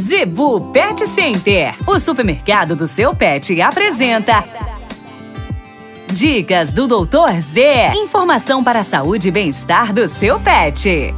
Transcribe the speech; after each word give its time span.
Zebu 0.00 0.72
Pet 0.72 1.06
Center, 1.06 1.74
o 1.86 1.98
supermercado 1.98 2.74
do 2.74 2.88
seu 2.88 3.14
pet, 3.14 3.60
apresenta. 3.60 4.42
Dicas 6.10 6.72
do 6.72 6.86
Doutor 6.86 7.38
Z. 7.38 7.92
Informação 7.94 8.64
para 8.64 8.80
a 8.80 8.82
saúde 8.82 9.28
e 9.28 9.30
bem-estar 9.30 9.92
do 9.92 10.08
seu 10.08 10.40
pet. 10.40 11.14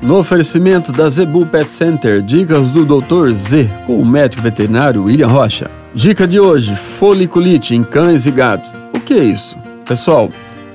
No 0.00 0.16
oferecimento 0.16 0.90
da 0.90 1.06
Zebu 1.10 1.44
Pet 1.44 1.70
Center, 1.70 2.22
dicas 2.22 2.70
do 2.70 2.86
Dr. 2.86 3.30
Z, 3.32 3.70
com 3.86 3.98
o 3.98 4.06
médico 4.06 4.42
veterinário 4.42 5.04
William 5.04 5.28
Rocha. 5.28 5.70
Dica 5.94 6.26
de 6.26 6.40
hoje: 6.40 6.74
foliculite 6.74 7.74
em 7.74 7.84
cães 7.84 8.24
e 8.24 8.30
gatos. 8.30 8.72
O 8.94 9.00
que 9.00 9.12
é 9.12 9.22
isso? 9.22 9.54
Pessoal, 9.84 10.30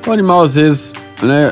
o 0.05 0.11
animal 0.11 0.43
às 0.43 0.53
vezes 0.53 0.93
né, 1.23 1.51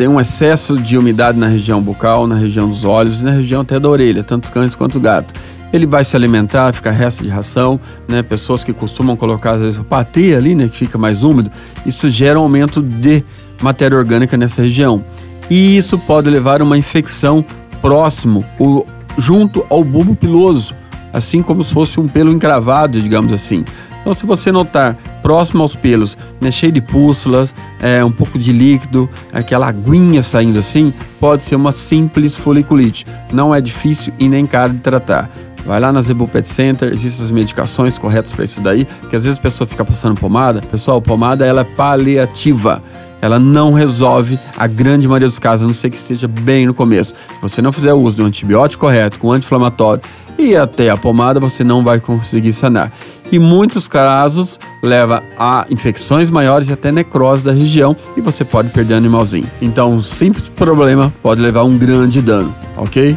tem 0.00 0.08
um 0.08 0.18
excesso 0.18 0.78
de 0.78 0.96
umidade 0.96 1.38
na 1.38 1.46
região 1.46 1.82
bucal, 1.82 2.26
na 2.26 2.34
região 2.34 2.66
dos 2.70 2.84
olhos 2.84 3.20
e 3.20 3.24
na 3.24 3.32
região 3.32 3.60
até 3.60 3.78
da 3.78 3.86
orelha, 3.86 4.24
tanto 4.24 4.50
cães 4.50 4.74
quanto 4.74 4.98
gato. 4.98 5.34
Ele 5.74 5.86
vai 5.86 6.06
se 6.06 6.16
alimentar, 6.16 6.72
fica 6.72 6.90
resto 6.90 7.22
de 7.22 7.28
ração, 7.28 7.78
né? 8.08 8.22
Pessoas 8.22 8.64
que 8.64 8.72
costumam 8.72 9.14
colocar 9.14 9.50
às 9.50 9.60
vezes 9.60 9.78
o 9.78 9.84
patê 9.84 10.34
ali, 10.34 10.54
né, 10.54 10.68
que 10.68 10.76
fica 10.78 10.96
mais 10.96 11.22
úmido, 11.22 11.50
isso 11.84 12.08
gera 12.08 12.40
um 12.40 12.44
aumento 12.44 12.80
de 12.80 13.22
matéria 13.60 13.98
orgânica 13.98 14.38
nessa 14.38 14.62
região. 14.62 15.04
E 15.50 15.76
isso 15.76 15.98
pode 15.98 16.30
levar 16.30 16.62
a 16.62 16.64
uma 16.64 16.78
infecção 16.78 17.44
próximo, 17.82 18.42
o, 18.58 18.86
junto 19.18 19.66
ao 19.68 19.84
bulbo 19.84 20.16
piloso, 20.16 20.74
assim 21.12 21.42
como 21.42 21.62
se 21.62 21.74
fosse 21.74 22.00
um 22.00 22.08
pelo 22.08 22.32
encravado, 22.32 23.02
digamos 23.02 23.34
assim. 23.34 23.66
Então, 24.00 24.14
se 24.14 24.24
você 24.24 24.50
notar 24.50 24.96
próximo 25.22 25.62
aos 25.62 25.74
pelos, 25.74 26.16
né, 26.40 26.50
cheio 26.50 26.72
de 26.72 26.80
pústulas, 26.80 27.54
é, 27.80 28.04
um 28.04 28.10
pouco 28.10 28.38
de 28.38 28.52
líquido, 28.52 29.08
aquela 29.32 29.68
aguinha 29.68 30.22
saindo 30.22 30.58
assim, 30.58 30.92
pode 31.18 31.44
ser 31.44 31.56
uma 31.56 31.72
simples 31.72 32.36
foliculite. 32.36 33.06
Não 33.32 33.54
é 33.54 33.60
difícil 33.60 34.12
e 34.18 34.28
nem 34.28 34.46
caro 34.46 34.72
de 34.72 34.80
tratar. 34.80 35.30
Vai 35.64 35.78
lá 35.78 35.92
na 35.92 36.00
Zebu 36.00 36.26
Pet 36.26 36.48
Center, 36.48 36.90
existem 36.92 37.24
as 37.24 37.30
medicações 37.30 37.98
corretas 37.98 38.32
para 38.32 38.44
isso 38.44 38.60
daí, 38.60 38.86
que 39.08 39.14
às 39.14 39.24
vezes 39.24 39.38
a 39.38 39.42
pessoa 39.42 39.66
fica 39.66 39.84
passando 39.84 40.18
pomada. 40.18 40.62
Pessoal, 40.62 41.02
pomada 41.02 41.44
ela 41.44 41.60
é 41.60 41.64
paliativa 41.64 42.82
ela 43.20 43.38
não 43.38 43.72
resolve 43.72 44.38
a 44.56 44.66
grande 44.66 45.06
maioria 45.06 45.28
dos 45.28 45.38
casos, 45.38 45.64
a 45.64 45.66
não 45.66 45.74
ser 45.74 45.90
que 45.90 45.96
esteja 45.96 46.26
bem 46.26 46.66
no 46.66 46.74
começo. 46.74 47.14
Se 47.14 47.42
você 47.42 47.62
não 47.62 47.72
fizer 47.72 47.92
uso 47.92 48.16
do 48.16 48.24
antibiótico 48.24 48.86
correto, 48.86 49.18
com 49.18 49.30
anti-inflamatório 49.32 50.02
e 50.38 50.56
até 50.56 50.88
a 50.88 50.96
pomada, 50.96 51.38
você 51.38 51.62
não 51.62 51.84
vai 51.84 52.00
conseguir 52.00 52.52
sanar 52.52 52.90
e 53.32 53.38
muitos 53.38 53.88
casos 53.88 54.58
leva 54.82 55.22
a 55.38 55.66
infecções 55.70 56.30
maiores 56.30 56.68
e 56.68 56.72
até 56.72 56.90
necrose 56.90 57.44
da 57.44 57.52
região 57.52 57.96
e 58.16 58.20
você 58.20 58.44
pode 58.44 58.70
perder 58.70 58.94
animalzinho. 58.94 59.50
Então, 59.60 59.92
um 59.92 60.02
simples 60.02 60.48
problema 60.48 61.12
pode 61.22 61.40
levar 61.40 61.60
a 61.60 61.64
um 61.64 61.76
grande 61.76 62.20
dano, 62.20 62.54
ok? 62.76 63.16